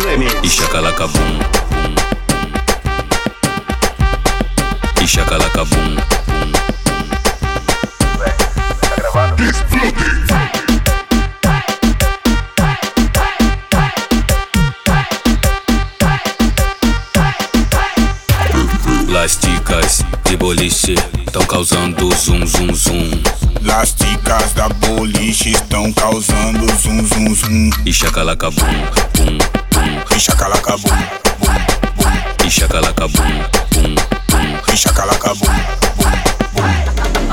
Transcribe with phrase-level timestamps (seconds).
[0.00, 0.34] Remix.
[0.42, 1.38] E chacalaca bum.
[5.00, 5.96] E chacalaca bum.
[19.08, 23.22] Las ticas de boliche estão causando zum zum zum.
[23.62, 27.70] Las ticas da boliche estão causando zum zum zum.
[27.86, 28.66] E chacalaca bum
[29.14, 30.18] bum bum.
[30.18, 30.98] Chacalaca bum
[32.38, 33.24] bum chacalaca bum
[33.72, 33.94] bum
[34.30, 34.72] bum.
[34.72, 35.54] E chacalaca bum.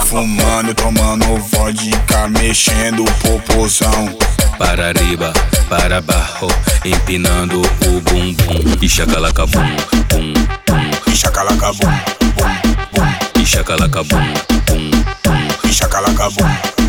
[0.05, 4.17] Fumando, tomando vodka, mexendo o popozão.
[4.57, 5.31] Para arriba,
[5.69, 6.47] para abaixo,
[6.83, 8.35] empinando o bumbum.
[8.81, 9.61] E chacalaca bum
[10.09, 10.33] bum
[10.67, 11.11] bum.
[11.11, 11.91] E chacalaca bum
[12.35, 12.51] bum
[12.91, 13.41] bum.
[13.41, 14.33] E chacalaca bum
[14.67, 14.91] bum
[15.23, 15.69] bum.
[15.69, 16.80] E chacalaca bum.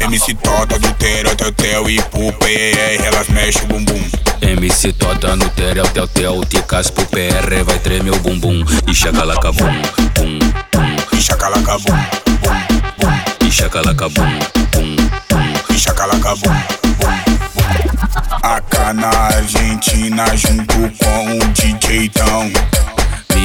[0.00, 4.08] MC Tota do Tero, Tetel e Pupa, ER, elas mexem o bumbum.
[4.40, 8.64] MC Tota no Terel, Tel Tel, Ticas pro PR, vai tremer o bumbum.
[8.86, 9.64] E chacalaca bum
[10.14, 10.38] bum
[10.72, 10.96] bum.
[11.16, 11.96] E chacalaca bum
[12.40, 12.54] bum
[12.98, 13.46] bum.
[13.46, 14.38] E chacalaca bum
[14.72, 14.96] bum
[15.28, 15.74] bum.
[15.74, 16.54] E chacalaca bum
[16.98, 18.38] bum bum.
[18.42, 22.50] Acá na Argentina junto com o DJ Tão.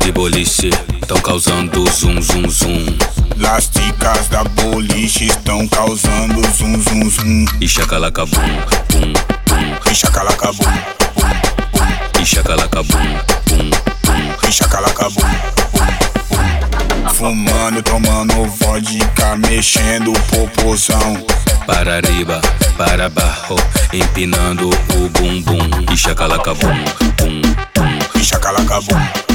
[0.00, 0.70] de boliche
[1.02, 2.98] estão causando zum zum zum.
[3.36, 7.44] Las ticas da boliche estão causando zum zum zum.
[7.60, 8.40] E chacalaca bum
[8.88, 9.12] bum
[9.46, 9.90] bum.
[9.90, 10.72] E chacalaca bum
[11.16, 11.28] bum
[11.72, 12.22] bum.
[12.22, 12.98] E chacalaca bum
[13.46, 13.70] bum
[14.04, 14.48] bum.
[14.48, 15.28] E chacalaca bum
[15.72, 17.08] bum.
[17.14, 21.26] Fumando, tomando vodka, mexendo o popozão.
[21.66, 22.40] Para arriba,
[22.78, 23.56] para abaixo,
[23.92, 25.92] empinando o bumbum.
[25.92, 26.84] E chacalaca bum
[27.18, 27.42] bum
[27.74, 28.18] bum.
[28.18, 29.31] E chacalaca bum.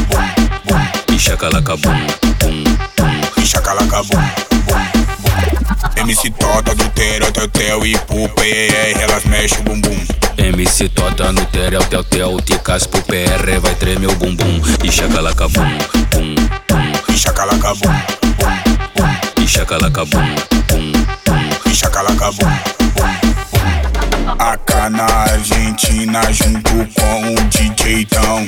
[1.17, 1.97] E chacalaca bum
[2.39, 2.63] bum
[2.95, 3.41] bum.
[3.41, 4.21] E chacalaca bum
[4.67, 5.99] bum.
[5.99, 9.97] MC Tota do Tero, Tetel e Pupa, ER, elas mexem o bumbum.
[10.37, 14.61] MC Tota no Tel Tel, Ticas pro PR, vai tremer o bumbum.
[14.83, 15.63] E chacalaca bum
[16.11, 16.35] bum
[16.69, 17.11] bum.
[17.11, 17.93] E chacalaca bum
[18.37, 18.53] bum
[18.95, 19.43] bum.
[19.43, 20.21] E chacalaca bum
[20.69, 20.91] bum
[21.25, 21.71] bum.
[21.71, 22.77] E chacalaca bum bum
[24.89, 28.47] na Argentina junto com o DJ Tão.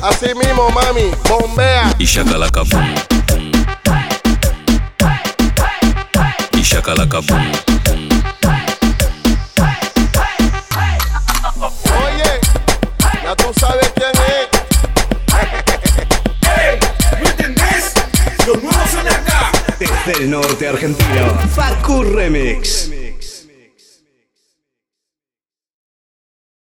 [0.00, 1.92] Así mismo, mami, bombea.
[1.98, 2.06] Bum
[2.70, 2.94] bum.
[6.58, 7.52] E chacalaca bum bum.
[12.04, 12.40] Oye,
[13.22, 14.48] ya tú sabes quién es.
[16.58, 16.78] ¡Ey!
[17.22, 17.92] ¿No entendés?
[18.46, 19.50] Los nuevos son acá.
[19.78, 22.91] Desde el norte argentino, Parkour Remix.